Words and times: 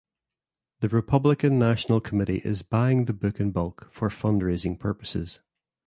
The 0.79 0.89
Republican 0.89 1.59
National 1.59 2.01
Committee 2.01 2.41
is 2.43 2.63
buying 2.63 3.05
the 3.05 3.13
book 3.13 3.39
in 3.39 3.51
bulk 3.51 3.87
for 3.91 4.09
fundraising 4.09 4.79
purposes. 4.79 5.41